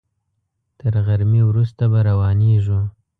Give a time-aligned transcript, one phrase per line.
[0.79, 2.79] تر غرمې وروسته به روانېږو.